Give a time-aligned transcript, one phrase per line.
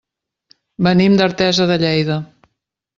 [0.87, 2.21] Venim d'Artesa de Lleida.